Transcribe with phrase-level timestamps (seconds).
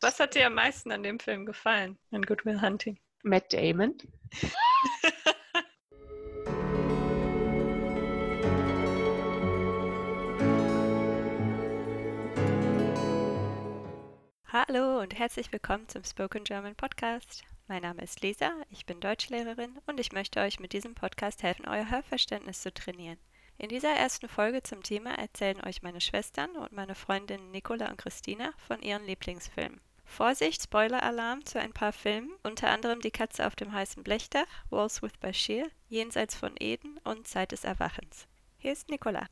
[0.00, 3.00] Was hat dir am meisten an dem Film gefallen, an Good Will Hunting?
[3.24, 3.98] Matt Damon.
[14.46, 17.42] Hallo und herzlich willkommen zum Spoken German Podcast.
[17.66, 21.66] Mein Name ist Lisa, ich bin Deutschlehrerin und ich möchte euch mit diesem Podcast helfen,
[21.66, 23.18] euer Hörverständnis zu trainieren.
[23.56, 27.98] In dieser ersten Folge zum Thema erzählen euch meine Schwestern und meine Freundinnen Nicola und
[27.98, 29.80] Christina von ihren Lieblingsfilmen.
[30.08, 35.00] Vorsicht, Spoiler-Alarm zu ein paar Filmen, unter anderem Die Katze auf dem heißen Blechdach, Walls
[35.00, 38.26] with Bashir, Jenseits von Eden und Zeit des Erwachens.
[38.56, 39.26] Hier ist Nicola.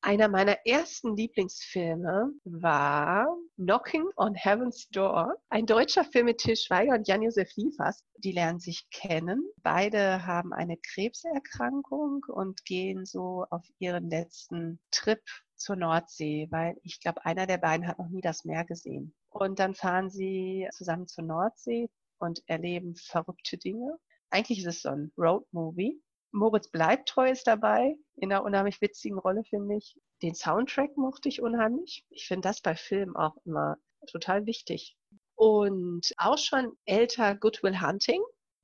[0.00, 3.26] Einer meiner ersten Lieblingsfilme war
[3.56, 8.04] Knocking on Heaven's Door, ein deutscher Film mit Til Schweiger und Jan-Josef Liefers.
[8.18, 9.42] Die lernen sich kennen.
[9.64, 15.22] Beide haben eine Krebserkrankung und gehen so auf ihren letzten Trip
[15.56, 19.12] zur Nordsee, weil ich glaube, einer der beiden hat noch nie das Meer gesehen.
[19.30, 23.98] Und dann fahren sie zusammen zur Nordsee und erleben verrückte Dinge.
[24.30, 26.00] Eigentlich ist es so ein Road-Movie.
[26.32, 29.96] Moritz Bleibtreu ist dabei, in einer unheimlich witzigen Rolle, finde ich.
[30.22, 32.04] Den Soundtrack mochte ich unheimlich.
[32.10, 33.76] Ich finde das bei Filmen auch immer
[34.10, 34.96] total wichtig.
[35.36, 38.22] Und auch schon älter Good Will Hunting.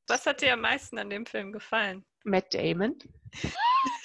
[0.09, 2.05] Was hat dir am meisten an dem Film gefallen?
[2.25, 2.99] Matt Damon.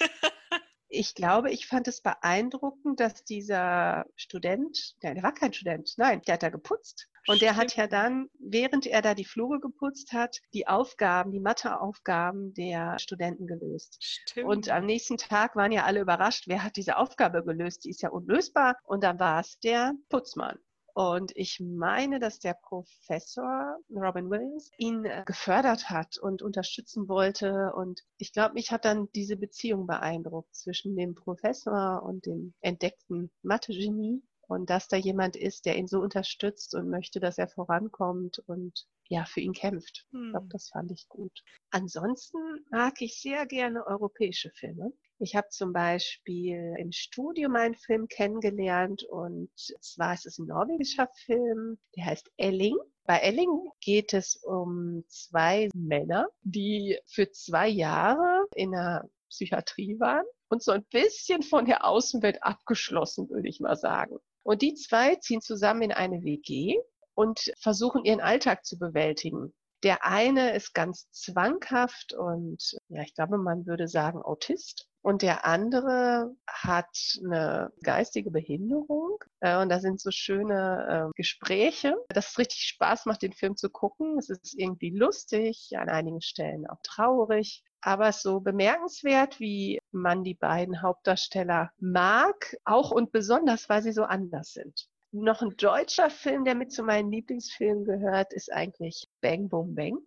[0.90, 6.20] ich glaube, ich fand es beeindruckend, dass dieser Student, der, der war kein Student, nein,
[6.26, 7.08] der hat da geputzt.
[7.28, 11.40] Und der hat ja dann, während er da die Flure geputzt hat, die Aufgaben, die
[11.40, 13.98] Matheaufgaben der Studenten gelöst.
[14.00, 14.48] Stimmt.
[14.48, 17.84] Und am nächsten Tag waren ja alle überrascht, wer hat diese Aufgabe gelöst?
[17.84, 18.76] Die ist ja unlösbar.
[18.84, 20.58] Und dann war es der Putzmann.
[20.94, 27.72] Und ich meine, dass der Professor Robin Williams ihn äh, gefördert hat und unterstützen wollte.
[27.74, 33.30] Und ich glaube, mich hat dann diese Beziehung beeindruckt zwischen dem Professor und dem entdeckten
[33.42, 34.22] Mathe-Genie.
[34.48, 38.84] Und dass da jemand ist, der ihn so unterstützt und möchte, dass er vorankommt und
[39.08, 40.06] ja, für ihn kämpft.
[40.10, 40.24] Hm.
[40.24, 41.42] Ich glaube, das fand ich gut.
[41.70, 42.38] Ansonsten
[42.70, 44.92] mag ich sehr gerne europäische Filme.
[45.22, 51.08] Ich habe zum Beispiel im Studium einen Film kennengelernt und zwar ist es ein norwegischer
[51.26, 52.78] Film, der heißt Elling.
[53.04, 60.24] Bei Elling geht es um zwei Männer, die für zwei Jahre in der Psychiatrie waren
[60.48, 64.16] und so ein bisschen von der Außenwelt abgeschlossen, würde ich mal sagen.
[64.42, 66.78] Und die zwei ziehen zusammen in eine WG
[67.12, 69.52] und versuchen ihren Alltag zu bewältigen.
[69.82, 74.89] Der eine ist ganz zwanghaft und ja, ich glaube, man würde sagen Autist.
[75.02, 79.18] Und der andere hat eine geistige Behinderung.
[79.40, 83.56] Äh, und da sind so schöne äh, Gespräche, dass es richtig Spaß macht, den Film
[83.56, 84.18] zu gucken.
[84.18, 87.64] Es ist irgendwie lustig, an einigen Stellen auch traurig.
[87.80, 94.04] Aber so bemerkenswert, wie man die beiden Hauptdarsteller mag, auch und besonders, weil sie so
[94.04, 94.86] anders sind.
[95.12, 99.98] Noch ein deutscher Film, der mit zu meinen Lieblingsfilmen gehört, ist eigentlich Bang Boom Bang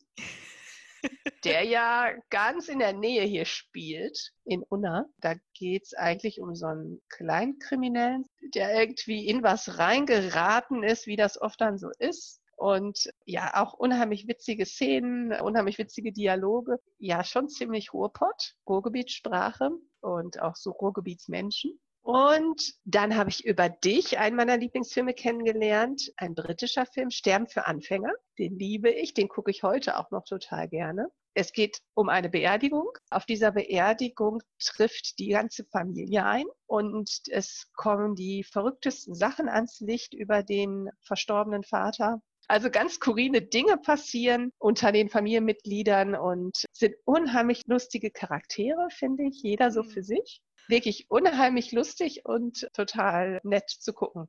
[1.44, 5.06] der ja ganz in der Nähe hier spielt, in Unna.
[5.18, 11.16] Da geht es eigentlich um so einen Kleinkriminellen, der irgendwie in was reingeraten ist, wie
[11.16, 12.42] das oft dann so ist.
[12.56, 16.80] Und ja, auch unheimlich witzige Szenen, unheimlich witzige Dialoge.
[16.98, 19.72] Ja, schon ziemlich Ruhrpott, Ruhrgebietssprache
[20.02, 21.80] und auch so Ruhrgebietsmenschen.
[22.04, 27.66] Und dann habe ich über dich einen meiner Lieblingsfilme kennengelernt, ein britischer Film, Sterben für
[27.66, 28.12] Anfänger.
[28.38, 31.08] Den liebe ich, den gucke ich heute auch noch total gerne.
[31.34, 32.90] Es geht um eine Beerdigung.
[33.10, 39.80] Auf dieser Beerdigung trifft die ganze Familie ein und es kommen die verrücktesten Sachen ans
[39.80, 42.22] Licht über den verstorbenen Vater.
[42.50, 49.42] Also ganz skurrile Dinge passieren unter den Familienmitgliedern und sind unheimlich lustige Charaktere, finde ich,
[49.42, 49.90] jeder so mhm.
[49.90, 54.28] für sich wirklich unheimlich lustig und total nett zu gucken.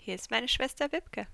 [0.00, 1.26] Hier ist meine Schwester Wipke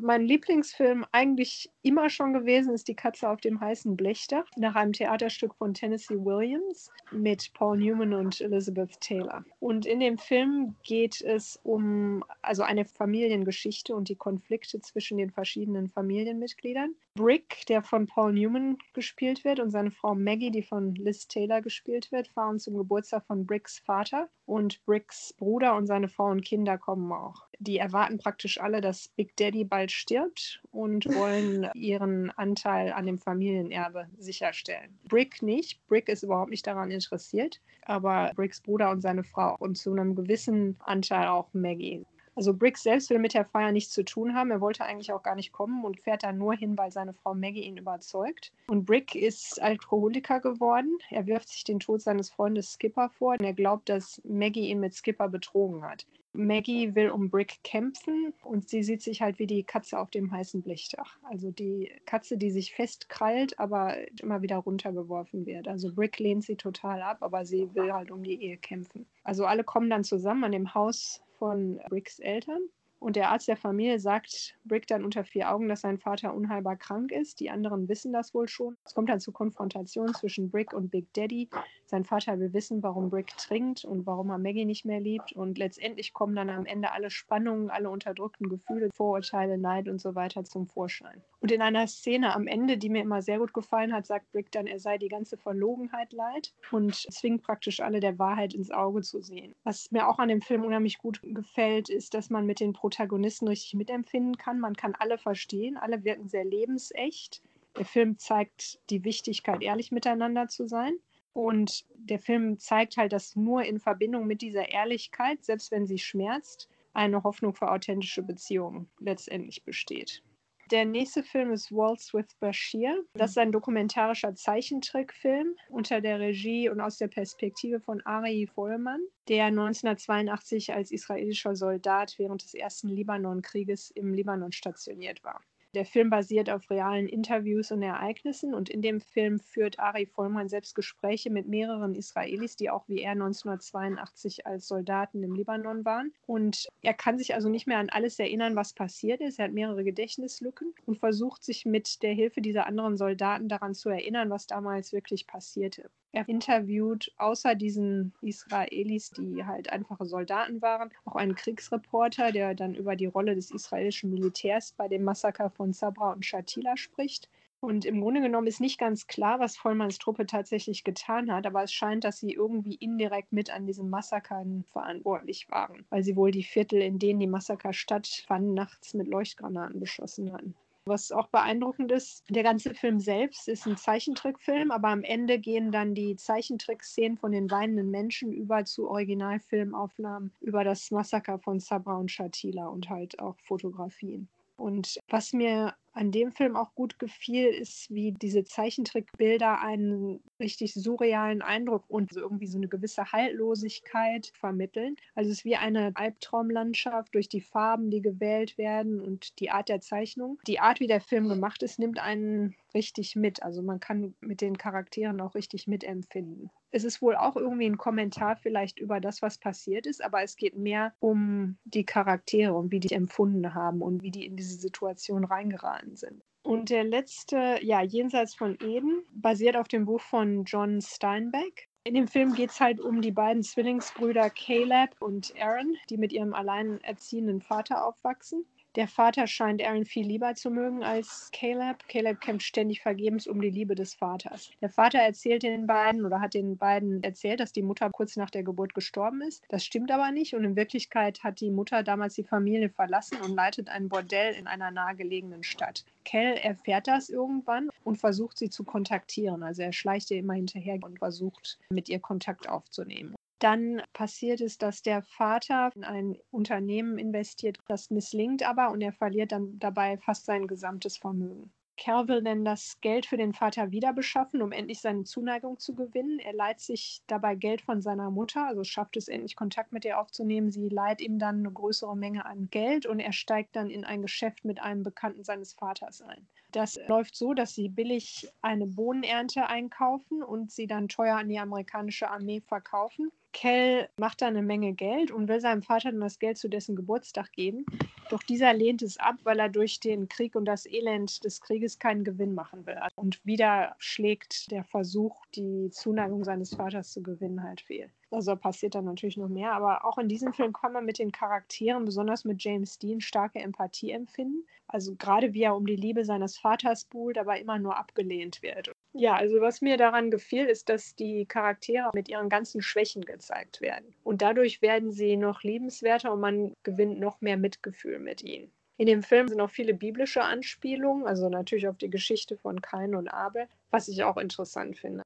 [0.00, 4.92] mein Lieblingsfilm eigentlich immer schon gewesen ist Die Katze auf dem heißen Blechdach nach einem
[4.92, 9.44] Theaterstück von Tennessee Williams mit Paul Newman und Elizabeth Taylor.
[9.60, 15.30] Und in dem Film geht es um also eine Familiengeschichte und die Konflikte zwischen den
[15.30, 16.94] verschiedenen Familienmitgliedern.
[17.18, 21.60] Brick, der von Paul Newman gespielt wird, und seine Frau Maggie, die von Liz Taylor
[21.60, 26.44] gespielt wird, fahren zum Geburtstag von Bricks Vater und Bricks Bruder und seine Frau und
[26.44, 27.48] Kinder kommen auch.
[27.58, 33.18] Die erwarten praktisch alle, dass Big Daddy bald stirbt und wollen ihren Anteil an dem
[33.18, 34.96] Familienerbe sicherstellen.
[35.08, 35.84] Brick nicht.
[35.88, 40.14] Brick ist überhaupt nicht daran interessiert, aber Bricks Bruder und seine Frau und zu einem
[40.14, 42.06] gewissen Anteil auch Maggie.
[42.38, 44.52] Also Brick selbst will mit der Feier nichts zu tun haben.
[44.52, 47.34] Er wollte eigentlich auch gar nicht kommen und fährt dann nur hin, weil seine Frau
[47.34, 48.52] Maggie ihn überzeugt.
[48.68, 50.98] Und Brick ist Alkoholiker geworden.
[51.10, 53.32] Er wirft sich den Tod seines Freundes Skipper vor.
[53.32, 56.06] Und er glaubt, dass Maggie ihn mit Skipper betrogen hat.
[56.38, 60.30] Maggie will um Brick kämpfen und sie sieht sich halt wie die Katze auf dem
[60.30, 61.18] heißen Blechdach.
[61.24, 65.66] Also die Katze, die sich festkrallt, aber immer wieder runtergeworfen wird.
[65.66, 69.06] Also Brick lehnt sie total ab, aber sie will halt um die Ehe kämpfen.
[69.24, 72.62] Also alle kommen dann zusammen an dem Haus von Bricks Eltern
[73.00, 76.76] und der Arzt der Familie sagt Brick dann unter vier Augen, dass sein Vater unheilbar
[76.76, 77.38] krank ist.
[77.38, 78.76] Die anderen wissen das wohl schon.
[78.84, 81.48] Es kommt dann zur Konfrontation zwischen Brick und Big Daddy.
[81.90, 85.32] Sein Vater will wissen, warum Brick trinkt und warum er Maggie nicht mehr liebt.
[85.32, 90.14] Und letztendlich kommen dann am Ende alle Spannungen, alle unterdrückten Gefühle, Vorurteile, Neid und so
[90.14, 91.22] weiter zum Vorschein.
[91.40, 94.52] Und in einer Szene am Ende, die mir immer sehr gut gefallen hat, sagt Brick
[94.52, 99.00] dann, er sei die ganze Verlogenheit leid und zwingt praktisch alle der Wahrheit ins Auge
[99.00, 99.54] zu sehen.
[99.64, 103.48] Was mir auch an dem Film unheimlich gut gefällt, ist, dass man mit den Protagonisten
[103.48, 104.60] richtig mitempfinden kann.
[104.60, 107.42] Man kann alle verstehen, alle wirken sehr lebensecht.
[107.78, 110.98] Der Film zeigt die Wichtigkeit, ehrlich miteinander zu sein.
[111.38, 115.98] Und der Film zeigt halt, dass nur in Verbindung mit dieser Ehrlichkeit, selbst wenn sie
[115.98, 120.24] schmerzt, eine Hoffnung für authentische Beziehungen letztendlich besteht.
[120.72, 123.04] Der nächste Film ist Waltz with Bashir.
[123.14, 129.02] Das ist ein dokumentarischer Zeichentrickfilm unter der Regie und aus der Perspektive von Ari Vollmann,
[129.28, 135.40] der 1982 als israelischer Soldat während des ersten Libanonkrieges im Libanon stationiert war.
[135.74, 140.48] Der Film basiert auf realen Interviews und Ereignissen und in dem Film führt Ari Vollmann
[140.48, 146.14] selbst Gespräche mit mehreren Israelis, die auch wie er 1982 als Soldaten im Libanon waren.
[146.26, 149.38] Und er kann sich also nicht mehr an alles erinnern, was passiert ist.
[149.38, 153.90] Er hat mehrere Gedächtnislücken und versucht sich mit der Hilfe dieser anderen Soldaten daran zu
[153.90, 155.90] erinnern, was damals wirklich passierte.
[156.12, 162.74] Er interviewt außer diesen Israelis, die halt einfache Soldaten waren, auch einen Kriegsreporter, der dann
[162.74, 167.28] über die Rolle des israelischen Militärs bei dem Massaker von Sabra und Shatila spricht.
[167.60, 171.64] Und im Grunde genommen ist nicht ganz klar, was Vollmanns Truppe tatsächlich getan hat, aber
[171.64, 176.30] es scheint, dass sie irgendwie indirekt mit an diesen Massakern verantwortlich waren, weil sie wohl
[176.30, 180.54] die Viertel, in denen die Massaker stattfanden, nachts mit Leuchtgranaten beschossen hatten.
[180.88, 185.70] Was auch beeindruckend ist, der ganze Film selbst ist ein Zeichentrickfilm, aber am Ende gehen
[185.70, 191.96] dann die Zeichentrickszenen von den weinenden Menschen über zu Originalfilmaufnahmen über das Massaker von Sabra
[191.96, 194.28] und Shatila und halt auch Fotografien.
[194.56, 200.72] Und was mir an dem Film auch gut gefiel, ist, wie diese Zeichentrickbilder einen richtig
[200.74, 204.94] surrealen Eindruck und so irgendwie so eine gewisse Haltlosigkeit vermitteln.
[205.16, 209.68] Also es ist wie eine Albtraumlandschaft durch die Farben, die gewählt werden und die Art
[209.68, 210.38] der Zeichnung.
[210.46, 213.42] Die Art, wie der Film gemacht ist, nimmt einen richtig mit.
[213.42, 216.50] Also man kann mit den Charakteren auch richtig mitempfinden.
[216.70, 220.36] Es ist wohl auch irgendwie ein Kommentar vielleicht über das, was passiert ist, aber es
[220.36, 224.56] geht mehr um die Charaktere und wie die empfunden haben und wie die in diese
[224.56, 226.22] Situation reingeraten sind.
[226.42, 231.68] Und der letzte, ja, Jenseits von Eden, basiert auf dem Buch von John Steinbeck.
[231.84, 236.12] In dem Film geht es halt um die beiden Zwillingsbrüder Caleb und Aaron, die mit
[236.12, 238.46] ihrem alleinerziehenden Vater aufwachsen.
[238.78, 241.88] Der Vater scheint Aaron viel lieber zu mögen als Caleb.
[241.88, 244.52] Caleb kämpft ständig vergebens um die Liebe des Vaters.
[244.60, 248.30] Der Vater erzählt den beiden oder hat den beiden erzählt, dass die Mutter kurz nach
[248.30, 249.42] der Geburt gestorben ist.
[249.48, 253.34] Das stimmt aber nicht und in Wirklichkeit hat die Mutter damals die Familie verlassen und
[253.34, 255.84] leitet ein Bordell in einer nahegelegenen Stadt.
[256.04, 259.42] Kell erfährt das irgendwann und versucht sie zu kontaktieren.
[259.42, 263.16] Also er schleicht ihr immer hinterher und versucht mit ihr Kontakt aufzunehmen.
[263.38, 268.92] Dann passiert es, dass der Vater in ein Unternehmen investiert, das misslingt aber und er
[268.92, 271.52] verliert dann dabei fast sein gesamtes Vermögen.
[271.78, 275.74] Cal will dann das Geld für den Vater wieder beschaffen, um endlich seine Zuneigung zu
[275.74, 276.18] gewinnen.
[276.18, 279.98] Er leiht sich dabei Geld von seiner Mutter, also schafft es endlich Kontakt mit ihr
[280.00, 280.50] aufzunehmen.
[280.50, 284.02] Sie leiht ihm dann eine größere Menge an Geld und er steigt dann in ein
[284.02, 286.28] Geschäft mit einem Bekannten seines Vaters ein.
[286.52, 291.38] Das läuft so, dass sie billig eine Bohnenernte einkaufen und sie dann teuer an die
[291.38, 293.10] amerikanische Armee verkaufen.
[293.32, 296.74] Kell macht da eine Menge Geld und will seinem Vater dann das Geld zu dessen
[296.74, 297.66] Geburtstag geben.
[298.08, 301.78] Doch dieser lehnt es ab, weil er durch den Krieg und das Elend des Krieges
[301.78, 302.78] keinen Gewinn machen will.
[302.94, 307.90] Und wieder schlägt der Versuch, die Zuneigung seines Vaters zu gewinnen, halt fehl.
[308.10, 311.12] Also passiert dann natürlich noch mehr, aber auch in diesem Film kann man mit den
[311.12, 314.46] Charakteren, besonders mit James Dean, starke Empathie empfinden.
[314.66, 318.72] Also gerade wie er um die Liebe seines Vaters buhlt, aber immer nur abgelehnt wird.
[318.94, 323.60] Ja, also was mir daran gefiel, ist, dass die Charaktere mit ihren ganzen Schwächen gezeigt
[323.60, 323.94] werden.
[324.04, 328.50] Und dadurch werden sie noch liebenswerter und man gewinnt noch mehr Mitgefühl mit ihnen.
[328.78, 332.94] In dem Film sind auch viele biblische Anspielungen, also natürlich auf die Geschichte von Kain
[332.94, 335.02] und Abel, was ich auch interessant finde.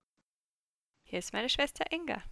[1.04, 2.23] Hier ist meine Schwester Inga.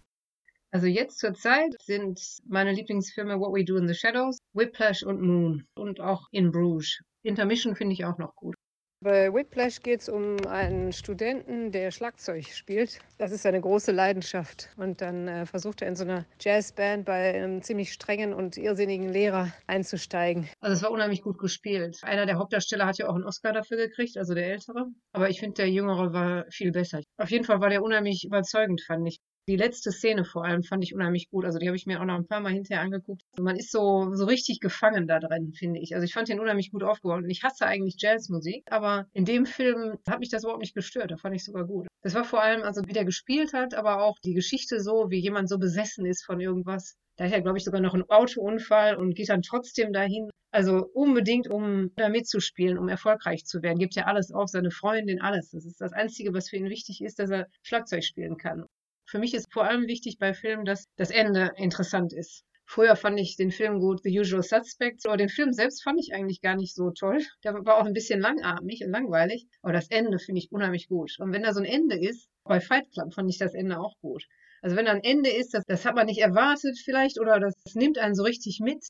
[0.73, 5.21] Also jetzt zur Zeit sind meine Lieblingsfilme What We Do in the Shadows, Whiplash und
[5.21, 7.01] Moon und auch In Bruges.
[7.23, 8.55] Intermission finde ich auch noch gut.
[9.03, 12.99] Bei Whiplash geht es um einen Studenten, der Schlagzeug spielt.
[13.17, 14.69] Das ist seine große Leidenschaft.
[14.77, 19.09] Und dann äh, versucht er in so einer Jazzband bei einem ziemlich strengen und irrsinnigen
[19.09, 20.47] Lehrer einzusteigen.
[20.59, 21.97] Also es war unheimlich gut gespielt.
[22.03, 24.85] Einer der Hauptdarsteller hat ja auch einen Oscar dafür gekriegt, also der ältere.
[25.13, 27.01] Aber ich finde, der jüngere war viel besser.
[27.17, 29.17] Auf jeden Fall war der unheimlich überzeugend, fand ich.
[29.47, 31.45] Die letzte Szene vor allem fand ich unheimlich gut.
[31.45, 33.23] Also die habe ich mir auch noch ein paar Mal hinterher angeguckt.
[33.31, 35.95] Also man ist so, so richtig gefangen da drin, finde ich.
[35.95, 37.23] Also ich fand den unheimlich gut aufgebaut.
[37.23, 41.11] Und ich hasse eigentlich Jazzmusik, aber in dem Film hat mich das überhaupt nicht gestört.
[41.11, 41.87] Da fand ich sogar gut.
[42.03, 45.19] Das war vor allem, also wie der gespielt hat, aber auch die Geschichte so, wie
[45.19, 46.95] jemand so besessen ist von irgendwas.
[47.17, 50.29] Da hat er, glaube ich, sogar noch einen Autounfall und geht dann trotzdem dahin.
[50.51, 53.79] Also unbedingt, um da mitzuspielen, um erfolgreich zu werden.
[53.79, 55.51] Gibt ja alles auf, seine Freundin, alles.
[55.51, 58.65] Das ist das Einzige, was für ihn wichtig ist, dass er Schlagzeug spielen kann.
[59.11, 62.45] Für mich ist vor allem wichtig bei Filmen, dass das Ende interessant ist.
[62.63, 66.13] Früher fand ich den Film gut, The Usual Suspects, aber den Film selbst fand ich
[66.13, 67.19] eigentlich gar nicht so toll.
[67.43, 71.17] Der war auch ein bisschen langatmig und langweilig, aber das Ende finde ich unheimlich gut.
[71.19, 73.99] Und wenn da so ein Ende ist, bei Fight Club fand ich das Ende auch
[73.99, 74.23] gut.
[74.61, 77.53] Also wenn da ein Ende ist, das, das hat man nicht erwartet vielleicht oder das
[77.73, 78.87] nimmt einen so richtig mit.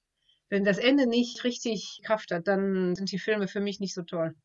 [0.50, 4.04] Wenn das Ende nicht richtig Kraft hat, dann sind die Filme für mich nicht so
[4.04, 4.36] toll.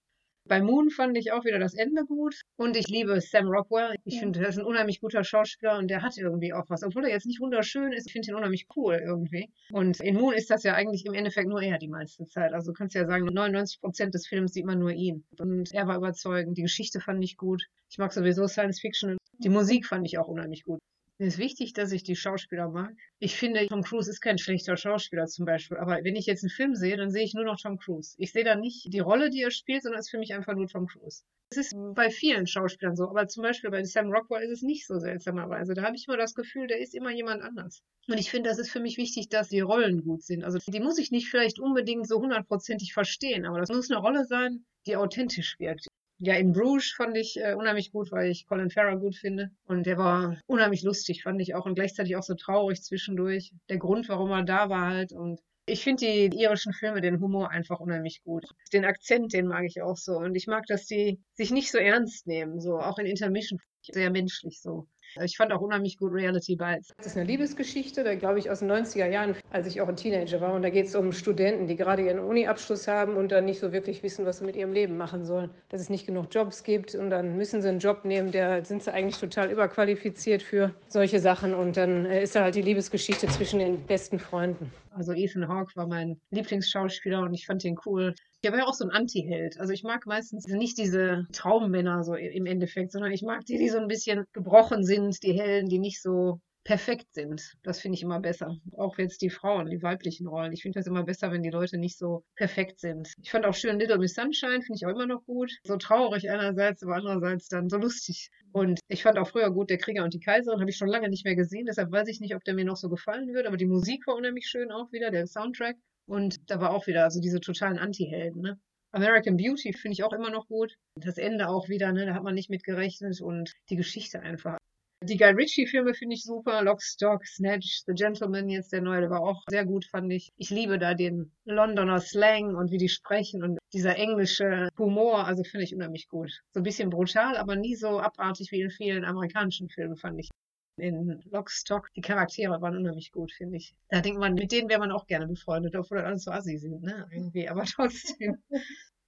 [0.48, 2.40] Bei Moon fand ich auch wieder das Ende gut.
[2.56, 3.96] Und ich liebe Sam Rockwell.
[4.04, 4.20] Ich ja.
[4.20, 6.82] finde, er ist ein unheimlich guter Schauspieler und der hat irgendwie auch was.
[6.84, 9.50] Obwohl er jetzt nicht wunderschön ist, ich finde ihn unheimlich cool irgendwie.
[9.72, 12.52] Und in Moon ist das ja eigentlich im Endeffekt nur er die meiste Zeit.
[12.52, 15.24] Also du kannst ja sagen, 99 Prozent des Films sieht man nur ihn.
[15.38, 16.56] Und er war überzeugend.
[16.56, 17.64] Die Geschichte fand ich gut.
[17.90, 19.16] Ich mag sowieso Science Fiction.
[19.38, 20.80] Die Musik fand ich auch unheimlich gut.
[21.18, 22.94] Mir ist wichtig, dass ich die Schauspieler mag.
[23.18, 25.78] Ich finde, Tom Cruise ist kein schlechter Schauspieler zum Beispiel.
[25.78, 28.14] Aber wenn ich jetzt einen Film sehe, dann sehe ich nur noch Tom Cruise.
[28.18, 30.54] Ich sehe da nicht die Rolle, die er spielt, sondern es ist für mich einfach
[30.54, 31.22] nur Tom Cruise.
[31.48, 33.08] Das ist bei vielen Schauspielern so.
[33.08, 35.72] Aber zum Beispiel bei Sam Rockwell ist es nicht so seltsamerweise.
[35.72, 37.80] Da habe ich immer das Gefühl, der ist immer jemand anders.
[38.08, 40.44] Und ich finde, das ist für mich wichtig, dass die Rollen gut sind.
[40.44, 44.26] Also die muss ich nicht vielleicht unbedingt so hundertprozentig verstehen, aber das muss eine Rolle
[44.26, 45.86] sein, die authentisch wirkt
[46.18, 49.50] ja, in Bruges fand ich äh, unheimlich gut, weil ich Colin Farrell gut finde.
[49.66, 51.66] Und der war unheimlich lustig, fand ich auch.
[51.66, 53.52] Und gleichzeitig auch so traurig zwischendurch.
[53.68, 55.12] Der Grund, warum er da war halt.
[55.12, 58.46] Und ich finde die irischen Filme, den Humor einfach unheimlich gut.
[58.72, 60.16] Den Akzent, den mag ich auch so.
[60.16, 62.60] Und ich mag, dass die sich nicht so ernst nehmen.
[62.60, 63.58] So, auch in Intermission.
[63.82, 64.88] Sehr menschlich so.
[65.22, 66.92] Ich fand auch unheimlich gut Reality Bites.
[66.96, 69.96] Das ist eine Liebesgeschichte, da glaube ich aus den 90er Jahren, als ich auch ein
[69.96, 70.54] Teenager war.
[70.54, 73.72] Und da geht es um Studenten, die gerade ihren Uni-Abschluss haben und dann nicht so
[73.72, 75.50] wirklich wissen, was sie mit ihrem Leben machen sollen.
[75.68, 78.82] Dass es nicht genug Jobs gibt und dann müssen sie einen Job nehmen, da sind
[78.82, 81.54] sie eigentlich total überqualifiziert für solche Sachen.
[81.54, 84.72] Und dann äh, ist da halt die Liebesgeschichte zwischen den besten Freunden.
[84.90, 88.14] Also Ethan Hawke war mein Lieblingsschauspieler und ich fand ihn cool.
[88.46, 89.58] Der war ja auch so ein Anti-Held.
[89.58, 93.68] Also ich mag meistens nicht diese Traummänner so im Endeffekt, sondern ich mag die, die
[93.68, 97.54] so ein bisschen gebrochen sind, die Helden, die nicht so perfekt sind.
[97.64, 98.56] Das finde ich immer besser.
[98.76, 100.52] Auch jetzt die Frauen, die weiblichen Rollen.
[100.52, 103.12] Ich finde das immer besser, wenn die Leute nicht so perfekt sind.
[103.20, 105.50] Ich fand auch schön Little Miss Sunshine, finde ich auch immer noch gut.
[105.64, 108.30] So traurig einerseits, aber andererseits dann so lustig.
[108.52, 111.08] Und ich fand auch früher gut Der Krieger und die Kaiserin, habe ich schon lange
[111.08, 111.66] nicht mehr gesehen.
[111.66, 113.48] Deshalb weiß ich nicht, ob der mir noch so gefallen würde.
[113.48, 115.74] Aber die Musik war unheimlich schön auch wieder, der Soundtrack.
[116.06, 118.42] Und da war auch wieder also diese totalen Anti-Helden.
[118.42, 118.58] Ne?
[118.92, 120.74] American Beauty finde ich auch immer noch gut.
[120.94, 122.06] Das Ende auch wieder, ne?
[122.06, 124.58] da hat man nicht mit gerechnet und die Geschichte einfach.
[125.02, 126.62] Die Guy Ritchie-Filme finde ich super.
[126.62, 130.32] Lock, Stock, Snatch, The Gentleman, jetzt der neue, der war auch sehr gut, fand ich.
[130.38, 135.44] Ich liebe da den Londoner Slang und wie die sprechen und dieser englische Humor, also
[135.44, 136.40] finde ich unheimlich gut.
[136.54, 140.30] So ein bisschen brutal, aber nie so abartig wie in vielen amerikanischen Filmen, fand ich.
[140.76, 143.74] In Lockstock, die Charaktere waren unheimlich gut, finde ich.
[143.88, 146.58] Da denkt man, mit denen wäre man auch gerne befreundet, obwohl das alles so assi
[146.58, 147.08] sind, ne?
[147.10, 148.36] Irgendwie, aber trotzdem.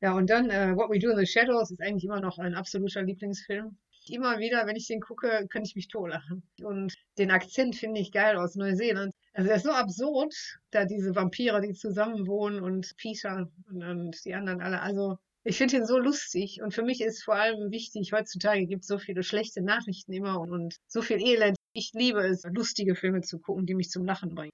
[0.01, 2.55] Ja, und dann uh, What We Do in the Shadows ist eigentlich immer noch ein
[2.55, 3.77] absoluter Lieblingsfilm
[4.11, 6.43] immer wieder, wenn ich den gucke, könnte ich mich totlachen.
[6.63, 9.13] Und den Akzent finde ich geil aus Neuseeland.
[9.33, 10.35] Also er ist so absurd,
[10.71, 14.81] da diese Vampire, die zusammen wohnen und Peter und, und die anderen alle.
[14.81, 18.83] Also ich finde ihn so lustig und für mich ist vor allem wichtig, heutzutage gibt
[18.83, 21.57] es so viele schlechte Nachrichten immer und, und so viel Elend.
[21.79, 24.51] Ich liebe es, lustige Filme zu gucken, die mich zum Lachen bringen.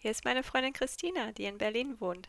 [0.00, 2.28] Hier ist meine Freundin Christina, die in Berlin wohnt.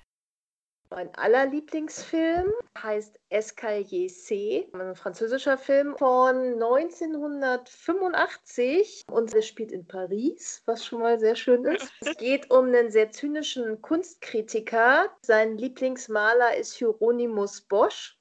[0.91, 10.62] Mein allerlieblingsfilm heißt Escalier C, ein französischer Film von 1985 und er spielt in Paris,
[10.67, 11.91] was schon mal sehr schön ist.
[12.01, 15.10] Es geht um einen sehr zynischen Kunstkritiker.
[15.24, 18.19] Sein Lieblingsmaler ist Hieronymus Bosch.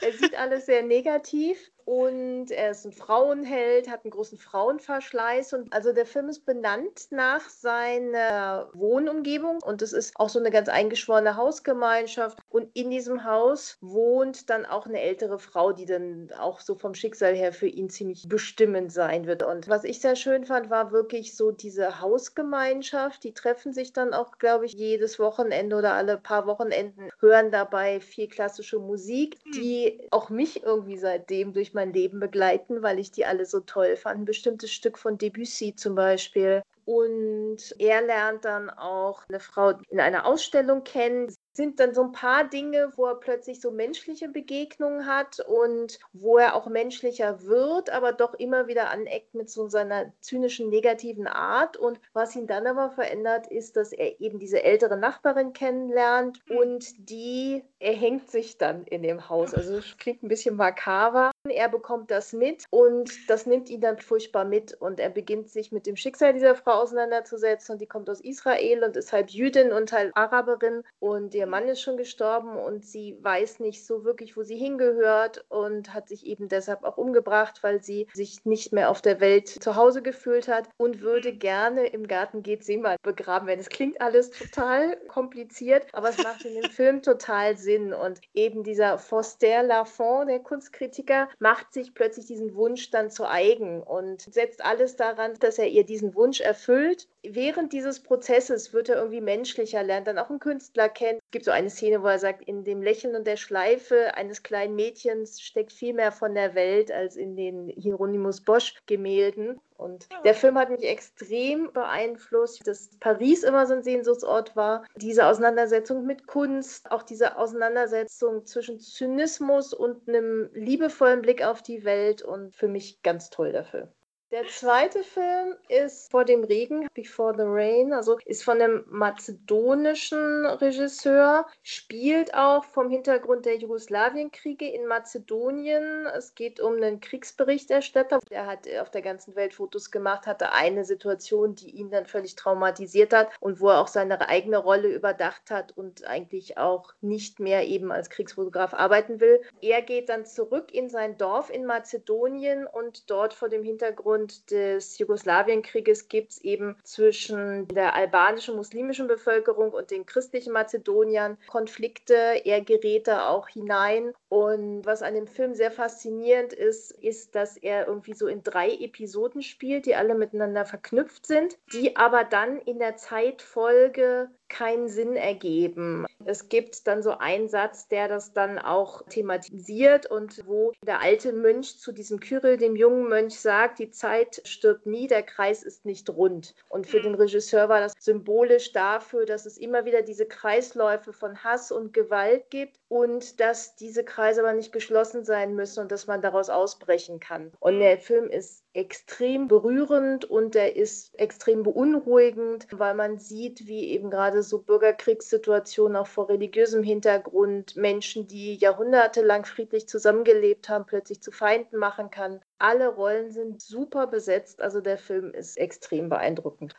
[0.00, 5.54] Er sieht alles sehr negativ und er ist ein Frauenheld, hat einen großen Frauenverschleiß.
[5.54, 10.50] Und also der Film ist benannt nach seiner Wohnumgebung und es ist auch so eine
[10.50, 12.40] ganz eingeschworene Hausgemeinschaft.
[12.50, 16.92] Und in diesem Haus wohnt dann auch eine ältere Frau, die dann auch so vom
[16.92, 19.42] Schicksal her für ihn ziemlich bestimmend sein wird.
[19.42, 23.24] Und was ich sehr schön fand, war wirklich so diese Hausgemeinschaft.
[23.24, 28.00] Die treffen sich dann auch, glaube ich, jedes Wochenende oder alle paar Wochenenden, hören dabei
[28.00, 29.52] viel klassische Musik, hm.
[29.52, 33.96] die auch mich irgendwie seitdem durch mein Leben begleiten, weil ich die alle so toll
[33.96, 34.20] fand.
[34.20, 36.62] Ein bestimmtes Stück von Debussy zum Beispiel.
[36.84, 42.12] Und er lernt dann auch eine Frau in einer Ausstellung kennen sind dann so ein
[42.12, 47.90] paar Dinge, wo er plötzlich so menschliche Begegnungen hat und wo er auch menschlicher wird,
[47.90, 51.76] aber doch immer wieder aneckt mit so seiner zynischen, negativen Art.
[51.76, 57.10] Und was ihn dann aber verändert, ist, dass er eben diese ältere Nachbarin kennenlernt und
[57.10, 59.52] die erhängt sich dann in dem Haus.
[59.52, 61.32] Also das klingt ein bisschen makaber.
[61.48, 65.72] Er bekommt das mit und das nimmt ihn dann furchtbar mit und er beginnt sich
[65.72, 69.72] mit dem Schicksal dieser Frau auseinanderzusetzen und die kommt aus Israel und ist halb Jüdin
[69.72, 74.36] und halb Araberin und ihr Mann ist schon gestorben und sie weiß nicht so wirklich,
[74.36, 78.90] wo sie hingehört und hat sich eben deshalb auch umgebracht, weil sie sich nicht mehr
[78.90, 82.42] auf der Welt zu Hause gefühlt hat und würde gerne im Garten
[82.80, 83.60] mal begraben werden.
[83.60, 88.62] Es klingt alles total kompliziert, aber es macht in dem Film total Sinn und eben
[88.62, 94.64] dieser Foster Lafont, der Kunstkritiker, macht sich plötzlich diesen Wunsch dann zu eigen und setzt
[94.64, 97.08] alles daran, dass er ihr diesen Wunsch erfüllt.
[97.22, 101.20] Während dieses Prozesses wird er irgendwie menschlicher, lernt dann auch einen Künstler kennen.
[101.28, 104.42] Es gibt so eine Szene, wo er sagt, in dem Lächeln und der Schleife eines
[104.42, 109.60] kleinen Mädchens steckt viel mehr von der Welt als in den Hieronymus Bosch Gemälden.
[109.76, 114.86] Und der Film hat mich extrem beeinflusst, dass Paris immer so ein Sehnsuchtsort war.
[114.96, 121.84] Diese Auseinandersetzung mit Kunst, auch diese Auseinandersetzung zwischen Zynismus und einem liebevollen Blick auf die
[121.84, 123.88] Welt und für mich ganz toll der Film.
[124.30, 130.44] Der zweite Film ist Vor dem Regen, Before the Rain, also ist von einem mazedonischen
[130.44, 136.04] Regisseur, spielt auch vom Hintergrund der Jugoslawienkriege in Mazedonien.
[136.14, 138.18] Es geht um einen Kriegsberichterstatter.
[138.28, 142.36] Der hat auf der ganzen Welt Fotos gemacht, hatte eine Situation, die ihn dann völlig
[142.36, 147.40] traumatisiert hat und wo er auch seine eigene Rolle überdacht hat und eigentlich auch nicht
[147.40, 149.40] mehr eben als Kriegsfotograf arbeiten will.
[149.62, 154.50] Er geht dann zurück in sein Dorf in Mazedonien und dort vor dem Hintergrund Hintergrund
[154.50, 162.42] des Jugoslawienkrieges gibt es eben zwischen der albanischen muslimischen Bevölkerung und den christlichen Mazedoniern Konflikte.
[162.44, 164.12] Er gerät da auch hinein.
[164.28, 168.70] Und was an dem Film sehr faszinierend ist, ist, dass er irgendwie so in drei
[168.70, 175.16] Episoden spielt, die alle miteinander verknüpft sind, die aber dann in der Zeitfolge keinen Sinn
[175.16, 176.06] ergeben.
[176.24, 181.32] Es gibt dann so einen Satz, der das dann auch thematisiert und wo der alte
[181.32, 185.84] Mönch zu diesem Kyrill, dem jungen Mönch, sagt, die Zeit stirbt nie, der Kreis ist
[185.84, 186.54] nicht rund.
[186.68, 191.42] Und für den Regisseur war das symbolisch dafür, dass es immer wieder diese Kreisläufe von
[191.44, 196.06] Hass und Gewalt gibt und dass diese Kreise aber nicht geschlossen sein müssen und dass
[196.06, 197.52] man daraus ausbrechen kann.
[197.60, 203.90] Und der Film ist extrem berührend und er ist extrem beunruhigend, weil man sieht, wie
[203.90, 211.22] eben gerade so Bürgerkriegssituationen auch vor religiösem Hintergrund Menschen, die jahrhundertelang friedlich zusammengelebt haben, plötzlich
[211.22, 212.40] zu Feinden machen kann.
[212.58, 216.74] Alle Rollen sind super besetzt, also der Film ist extrem beeindruckend.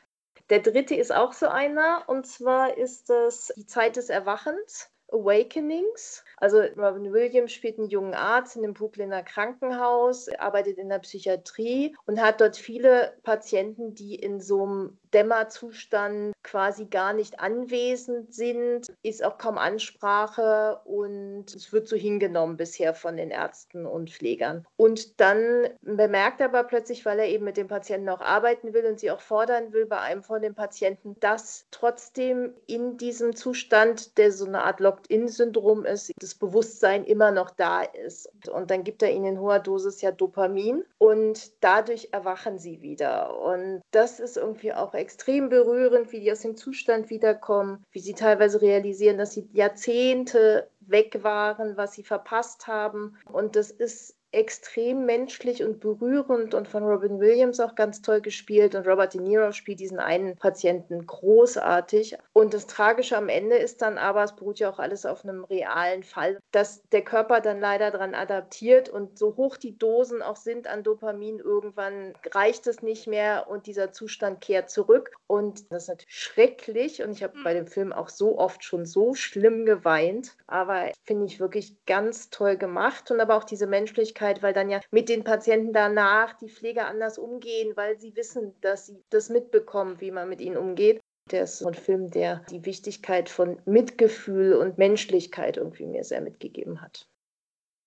[0.49, 4.89] Der dritte ist auch so einer, und zwar ist es Die Zeit des Erwachens.
[5.13, 6.23] Awakenings.
[6.39, 11.95] Also Robin Williams spielt einen jungen Arzt in einem Brooklyner Krankenhaus, arbeitet in der Psychiatrie
[12.05, 18.87] und hat dort viele Patienten, die in so einem Dämmerzustand quasi gar nicht anwesend sind,
[19.03, 24.65] ist auch kaum Ansprache und es wird so hingenommen bisher von den Ärzten und Pflegern.
[24.77, 28.85] Und dann bemerkt er aber plötzlich, weil er eben mit den Patienten auch arbeiten will
[28.85, 34.17] und sie auch fordern will bei einem von den Patienten, dass trotzdem in diesem Zustand,
[34.17, 38.29] der so eine Art Locked-in-Syndrom ist, das Bewusstsein immer noch da ist.
[38.49, 43.39] Und dann gibt er ihnen in hoher Dosis ja Dopamin und dadurch erwachen sie wieder.
[43.39, 48.13] Und das ist irgendwie auch extrem berührend, wie die aus dem Zustand wiederkommen, wie sie
[48.13, 53.17] teilweise realisieren, dass sie Jahrzehnte weg waren, was sie verpasst haben.
[53.31, 58.75] Und das ist extrem menschlich und berührend und von Robin Williams auch ganz toll gespielt
[58.75, 62.15] und Robert De Niro spielt diesen einen Patienten großartig.
[62.33, 65.43] Und das Tragische am Ende ist dann aber, es beruht ja auch alles auf einem
[65.45, 70.35] realen Fall, dass der Körper dann leider daran adaptiert und so hoch die Dosen auch
[70.35, 75.11] sind an Dopamin, irgendwann reicht es nicht mehr und dieser Zustand kehrt zurück.
[75.25, 78.85] Und das ist natürlich schrecklich und ich habe bei dem Film auch so oft schon
[78.85, 83.09] so schlimm geweint, aber finde ich wirklich ganz toll gemacht.
[83.09, 86.87] Und aber auch diese Menschlichkeit Möglichkeit, weil dann ja mit den Patienten danach die Pfleger
[86.87, 90.99] anders umgehen, weil sie wissen, dass sie das mitbekommen, wie man mit ihnen umgeht.
[91.31, 96.21] Der ist so ein Film, der die Wichtigkeit von Mitgefühl und Menschlichkeit irgendwie mir sehr
[96.21, 97.07] mitgegeben hat.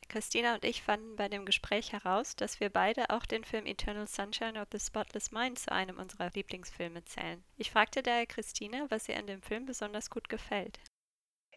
[0.09, 4.07] Christina und ich fanden bei dem Gespräch heraus, dass wir beide auch den Film Eternal
[4.07, 7.43] Sunshine of the Spotless Mind zu einem unserer Lieblingsfilme zählen.
[7.57, 10.79] Ich fragte daher Christina, was ihr an dem Film besonders gut gefällt.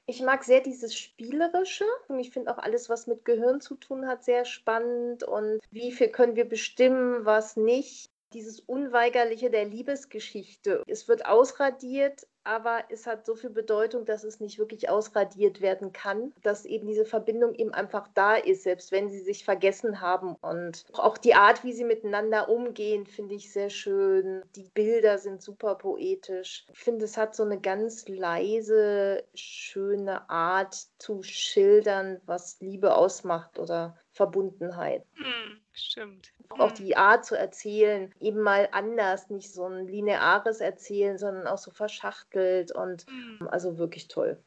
[0.07, 4.07] Ich mag sehr dieses Spielerische und ich finde auch alles, was mit Gehirn zu tun
[4.07, 10.83] hat, sehr spannend und wie viel können wir bestimmen, was nicht dieses Unweigerliche der Liebesgeschichte.
[10.87, 15.93] Es wird ausradiert, aber es hat so viel Bedeutung, dass es nicht wirklich ausradiert werden
[15.93, 20.35] kann, dass eben diese Verbindung eben einfach da ist, selbst wenn sie sich vergessen haben.
[20.41, 24.43] Und auch die Art, wie sie miteinander umgehen, finde ich sehr schön.
[24.55, 26.65] Die Bilder sind super poetisch.
[26.71, 33.57] Ich finde, es hat so eine ganz leise, schöne Art zu schildern, was Liebe ausmacht
[33.57, 35.03] oder Verbundenheit.
[35.15, 36.31] Hm, stimmt.
[36.49, 41.57] Auch die Art zu erzählen, eben mal anders, nicht so ein lineares Erzählen, sondern auch
[41.57, 43.47] so verschachtelt und mhm.
[43.49, 44.43] also wirklich toll.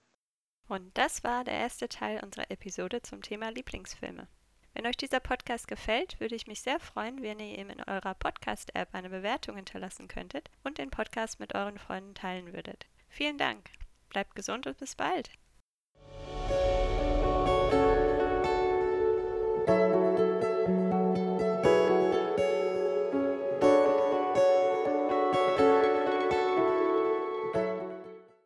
[0.69, 4.29] Und das war der erste Teil unserer Episode zum Thema Lieblingsfilme.
[4.75, 8.15] Wenn euch dieser Podcast gefällt, würde ich mich sehr freuen, wenn ihr ihm in eurer
[8.15, 12.87] Podcast-App eine Bewertung hinterlassen könntet und den Podcast mit euren Freunden teilen würdet.
[13.09, 13.71] Vielen Dank.
[14.11, 15.31] Bleibt gesund und bis bald.